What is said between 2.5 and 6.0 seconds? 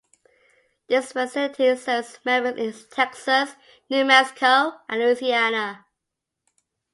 in Texas, New Mexico, and Louisiana.